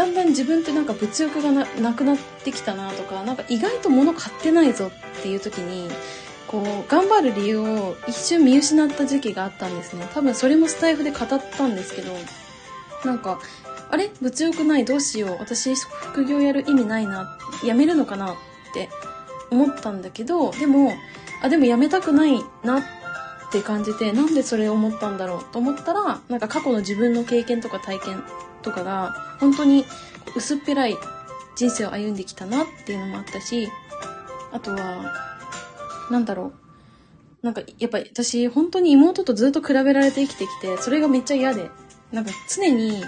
[0.00, 5.90] だんだん自分ってなんか物欲がななくなってきたなとか、なんか意外と物買ってないぞっていう時に、
[6.48, 10.08] こう、頑張る理由を一瞬見失った時期があったんですね。
[10.14, 12.12] 多分それもスタイフで語ったんですけど、
[13.04, 13.40] なんか、
[13.90, 14.10] あれ？
[14.22, 14.86] 物欲ない？
[14.86, 15.36] どうしよう？
[15.38, 17.36] 私副業やる意味ないな？
[17.62, 18.32] やめるのかな？
[18.32, 18.36] っ
[18.72, 18.88] て
[19.50, 20.94] 思ったんだけど、でも、
[21.42, 22.82] あ、でもやめたくないなっ
[23.52, 28.24] て感じて、なんでそれ思ったんだろうと思ったら、なんか過去の自分の経験とか体験
[28.62, 29.84] とかが、本当に
[30.36, 30.96] 薄っぺらい
[31.56, 33.68] 人生を歩んできたなっていうのもあったし、
[34.52, 35.14] あとは、
[36.10, 36.52] なんだろ
[37.42, 37.46] う。
[37.46, 41.70] なんか、やっぱり私、本当に妹とずっと比べられて生きてきて、それがめっちゃ嫌で、
[42.12, 43.02] なんか常に、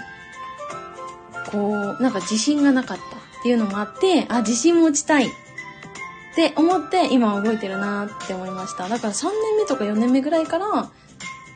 [1.51, 8.89] こう、なんか自信がなかったっていうのもあって、あ、自信持ちたいって思って今動いてるなって思いました。
[8.89, 10.89] だから3年目とか4年目ぐらいから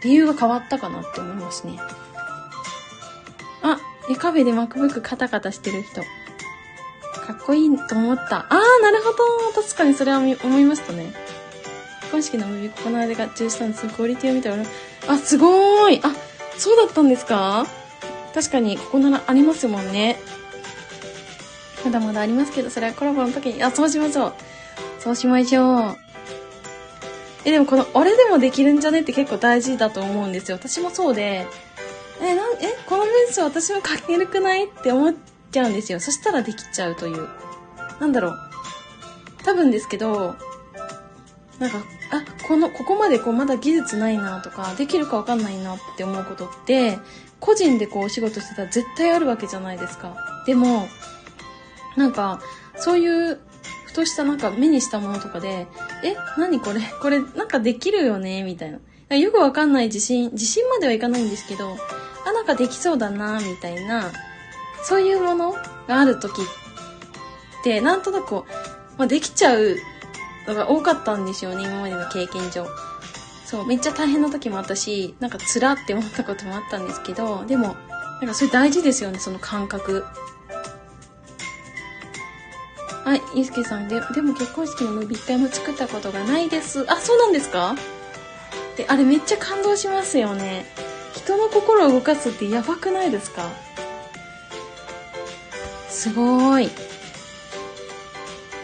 [0.03, 1.79] 理由が変わったかなって思いますね。
[4.10, 6.01] え、カフェで MacBook カタカタしてる人。
[6.01, 8.39] かっこいいと思った。
[8.39, 9.62] あー、なるほど。
[9.62, 10.28] 確かにそれは思
[10.60, 11.14] いましたね。
[12.01, 13.88] 結婚式のムービー、ここの間が中したんです。
[13.88, 14.64] クオリティを見たら、
[15.10, 15.99] あ、すごーい。
[16.03, 16.14] あ、
[16.58, 17.68] そうだったんですか？
[18.34, 20.18] 確かに、ここならありますもんね。
[21.84, 24.34] まだまだありますけど、それはコラボの時に、あ、そうしましょう。
[24.99, 25.97] そうしましょう。
[27.43, 29.01] え、でもこの、俺でもできるんじゃね？
[29.01, 30.58] って結構大事だと思うんですよ。
[30.58, 31.45] 私もそうで、
[32.22, 35.13] え、なん、え、この文章私も書けるくないって思っ
[35.51, 35.99] ちゃうんですよ。
[35.99, 37.28] そしたらできちゃうという。
[37.99, 38.38] なんだろう。
[39.43, 40.36] 多分ですけど、
[41.59, 41.78] なんか、
[42.11, 46.99] あ、この、ここまでこうまだ技術ないなとか、できるかわかんないなって思うことって、
[47.39, 50.15] 個人でこうお仕事してたら絶対あるわけじゃないですか。
[50.45, 50.88] でも、
[51.95, 52.41] なんか、
[52.76, 53.39] そういう
[53.86, 55.68] ふとしたなんか目にしたものとかで、
[56.03, 56.82] え、何これ？
[57.01, 58.43] これなんかできるよね？
[58.43, 58.72] みたい
[59.09, 59.15] な。
[59.15, 61.78] よくわかんない自信、自信まではいかないんですけど、
[62.28, 64.11] あ、なんかできそうだなみたいな、
[64.84, 65.53] そういうもの
[65.88, 68.36] がある時って、なんとなく、
[68.97, 69.78] まあ、できちゃう
[70.47, 72.67] のが多かったんですよね、今までの経験上。
[73.45, 77.75] そう、めっちゃ大変な時もあったし、なんか辛って思ったこともあったんですけど、でも、
[78.19, 80.03] なんかそれ大事ですよね、その感覚。
[83.05, 86.86] はい、ゆうすけさんで、でも結婚式のムービー一回も作ったことがないです。
[86.91, 87.73] あ、そうなんですか？
[88.75, 90.65] で、あれめっちゃ感動しますよね。
[91.28, 93.49] 人の心を動かすってやばくないですか？
[95.89, 96.69] すごい。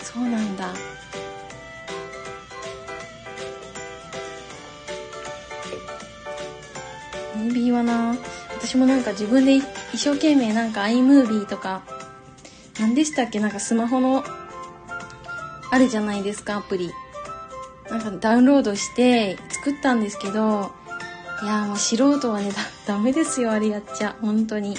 [0.02, 0.70] そうなんだ。
[7.36, 8.16] ムービーはな、
[8.56, 9.66] 私もなんか自分で一
[9.98, 11.82] 生懸命なんか iMovie とか
[12.80, 13.42] 何でしたっけ？
[13.42, 14.24] なんかスマホの、
[15.70, 16.94] あるじゃないですか、アプリ。
[17.90, 20.72] なんかダウンロードして作ったんですけど、
[21.42, 22.52] いやもう素人はね、
[22.86, 24.16] ダメですよ、あれやっちゃ。
[24.22, 24.78] 本当に。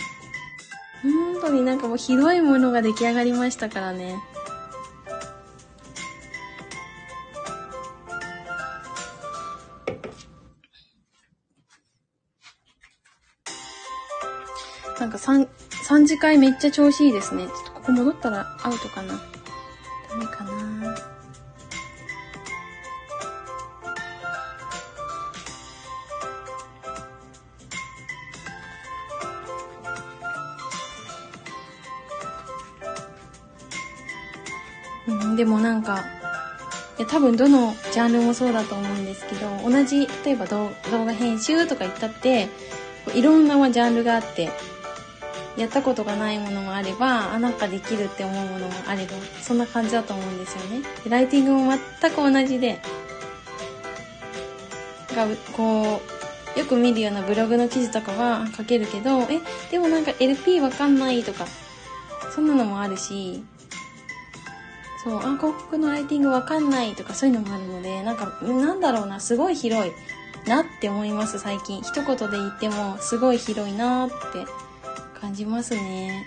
[1.02, 4.16] 本当になんかもうひどいものが出来上がりましたからね。
[14.98, 15.46] なんか3、
[15.86, 17.46] 3次会めっちゃ調子いいですね。
[17.46, 19.20] ちょっとここ戻ったらアウトかな。
[20.08, 21.13] ダメかな。
[35.06, 36.04] うん、でもなんか、
[36.98, 42.48] いや多分どのジャンルもそうだと思うんですけど、同じ、例えば動画編集とか言ったって、
[43.14, 44.50] いろんなジャンルがあって、
[45.56, 50.82] やったことがないものもあれば、あ、なんかできるって思うものもあれば、そんな感じだと思うんですよね。
[51.08, 52.80] ライティングも全く同じで、
[55.14, 56.00] がこ
[56.56, 59.40] う、よく見るようなブログの記事とかは書けるけど、え、
[59.70, 61.46] でもなんか LP わかんないとか、
[62.34, 63.44] そんなのもあるし、
[65.04, 69.92] そう、あ、広告のライティングわかんないとかそういうのもあるので、なんか、なんだろうな、すごい広い
[70.48, 71.82] なって思います、最近。
[71.82, 74.14] 一言で言っても、すごい広いなって
[75.20, 76.24] 感じますね。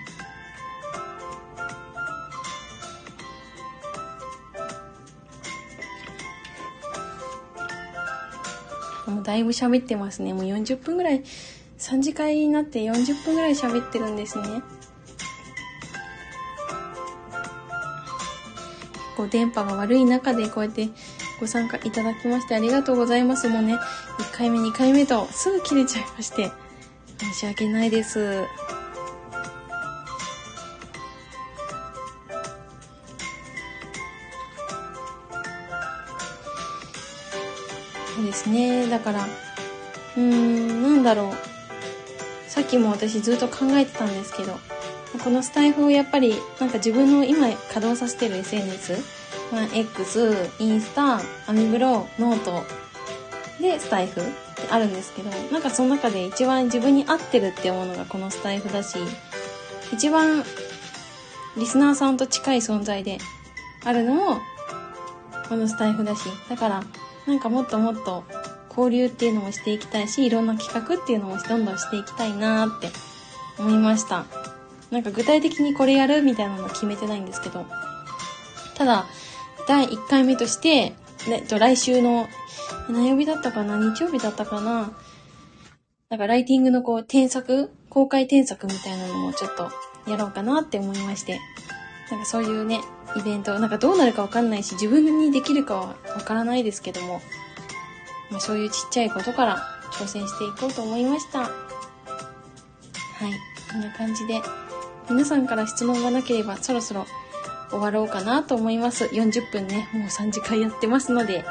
[9.07, 10.34] もうだいぶ喋ってますね。
[10.34, 11.23] もう40分ぐらい、
[11.80, 14.61] 3次会になって40分ぐらい喋ってるんですね。
[19.18, 20.89] 結構電波が悪い中でこうやって
[21.39, 23.49] ご参加いただきましてありがとうございます。
[23.49, 23.80] もうね、1
[24.32, 26.51] 回目、2回目とすぐ切れちゃいまして、
[27.18, 28.43] 申し訳ないです。
[38.15, 38.88] そうですね。
[38.88, 39.26] だから、
[40.15, 41.32] うーん、なんだろう。
[42.47, 44.59] さっきも私ずっと考えてたんですけど、
[45.24, 48.97] このスタエフをやっぱり、なんか自分の今稼働させてる SNS、
[49.51, 52.64] まあ、X、インスタ、アメブロ、 note、
[53.61, 54.32] で、スタエフって
[54.70, 58.99] あるんですけど、なんかその中で一番自分に合ってるって思うのがこのスタエフだし、
[59.93, 60.43] 一番
[61.57, 63.18] リスナーさんと近い存在で
[63.84, 64.38] あるのも、
[65.49, 66.84] このスタイフだし、だから、
[67.26, 68.24] なんかもっともっと
[68.70, 72.89] 交流っていうのもしていきたいし、いろんな企画っていうのもどんどんしていきたいなーって
[73.57, 74.26] 思いました。
[74.92, 77.66] なんか具体的にこれやるみたいなの決めてないんですけど、
[78.76, 79.06] ただ、
[79.68, 80.94] 第1回目として、
[81.28, 82.28] ね、と来週の、
[82.90, 83.78] 何曜日だったかな？
[83.78, 84.92] 日曜日だったかな？
[86.10, 89.72] なんかライティングのこう、添削公開添削みたいなのもちょっと
[90.10, 91.40] やろうかなって思いまして。
[92.10, 92.80] なんかそういうね、
[93.18, 97.22] イベント、なんかどうなるかわかんないし、自分にできるかはわからないですけども、
[98.32, 99.58] まあ、そういうちっちゃいことから
[99.92, 101.40] 挑戦していこうと思いました。
[101.40, 101.52] はい。
[103.70, 104.42] こんな感じで、
[105.10, 107.05] 皆さんから質問がなければそろそろ
[107.70, 109.05] 終わろうかなと思います。
[109.05, 111.43] 40分ね、もう3時間やってますので。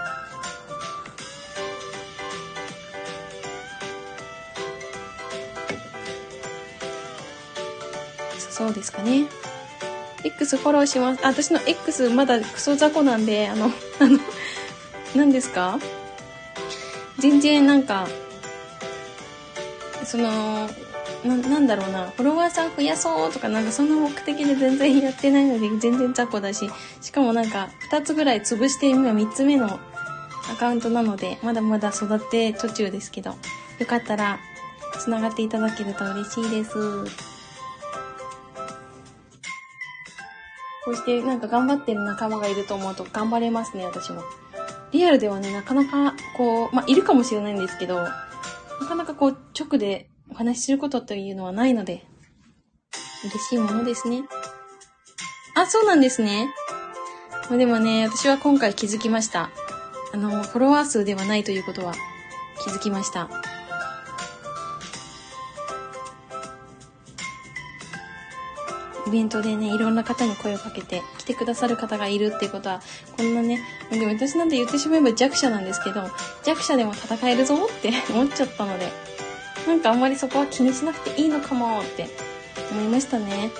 [8.39, 9.27] そうですかね。
[10.25, 11.25] X フォローします。
[11.25, 13.67] あ、私の X まだクソ雑魚なんで、あの、
[14.01, 14.19] あの、
[15.15, 15.79] 何ですか？
[17.19, 18.07] 全然なんか、
[20.05, 20.69] その、
[21.27, 26.71] な、んだろうな、フォロワーさん増やそうとかなんかそんな目的で全然やってないので全然雑魚だし、
[27.01, 33.31] しかもなんか2つぐらい潰して今3つ目のアカウントなので、まだまだ育って途中ですけど、
[33.79, 34.39] よかったら
[35.01, 36.75] 繋がっていただけると嬉しいです。
[40.85, 44.23] こうしてなんか頑張ってる仲間がいると思うと頑張れますね、私も。
[44.93, 48.11] リアルではね、なかなかこう、まあ、いるかもしれないんですけど、な
[48.87, 52.05] かなかこう直でお話しすることというのはないので、
[53.25, 54.25] 嬉しいものですね。
[55.55, 56.49] あ、そうなんですね。
[57.51, 59.51] でもね、私は今回気づきました。
[60.13, 61.95] あの、フォロワー数ではないということは
[62.65, 63.29] 気づきました。
[69.07, 72.83] イベントでね、いろんな方に声をかけて来てくださる方がいるっていうことは、
[73.17, 73.61] こんなね、
[73.91, 76.03] でも私なんて言ってしまえば弱者なんですけど、
[76.45, 78.91] 弱者でも戦えるぞって思っちゃったので、
[79.67, 82.09] なんかあんまりそこは気にしなくていいのかもって
[82.71, 83.51] 思いましたね。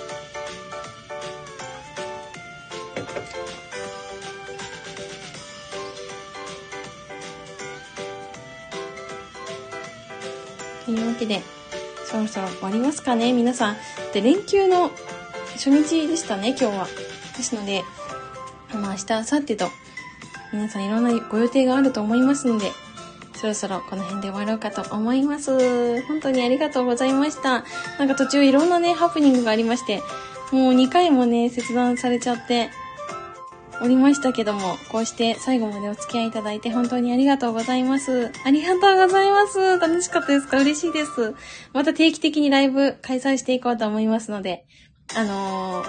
[10.85, 11.41] というわけで、
[12.05, 13.77] そろそろ終わりますかね、皆さん。
[14.13, 14.91] で、連休の
[15.55, 16.87] 初日でしたね、今日は。
[17.35, 17.83] ですので、
[18.73, 19.69] まあ明日、明後日と、
[20.53, 22.71] 皆さんいろんなご予定があると思いますので、
[23.37, 26.01] そろそろこの辺で終わろうかと思います。
[26.07, 27.63] 本当にありがとうございました。
[27.99, 30.01] なんか途中いろんなね、ハプニングがありまして、
[30.51, 32.69] もう2回もね、切断されちゃって
[33.81, 38.31] おりましたけども、こうして最後までお付き合いいただいて本当にありがとうございます。
[38.43, 39.77] ありがとうございます。
[39.79, 40.57] 楽しかったですか？
[40.59, 41.35] 嬉しいです。
[41.73, 44.65] また定期的にライブ開催していこうと思いますので、
[45.15, 45.83] あの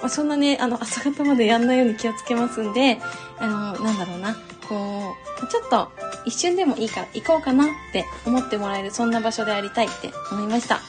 [0.00, 2.98] ー、そんなね、あの、朝方までやんないように気をつけますんで、
[3.38, 4.34] あの、なんだろうな、
[4.70, 5.88] こう、ちょっと
[6.24, 10.80] 一瞬でもいいから行こうかなって思ってもらえる、そんな場所でありたいって思いました。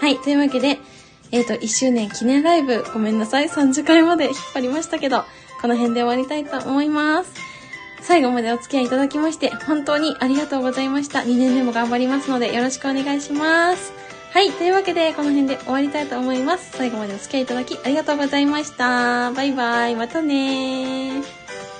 [0.00, 0.78] はい、というわけで、
[1.32, 5.24] えっ、ー、と、1周年記念ライブ、ごめんなさい、3時間まで引っ張りましたけど、
[5.60, 7.32] この辺で終わりたいと思います。
[8.02, 11.20] 最後までお付き合いいただきまして、本当にありがとうございました。
[11.20, 13.92] 2年目も頑張りますので、よろしくお願いします。
[14.30, 14.52] はい。
[14.52, 16.70] というわけで、この辺で終わりたいと思います。
[16.72, 19.32] 最後までお付き合いいただきありがとうございました。
[19.32, 19.96] バイバイ。
[19.96, 21.77] またねー。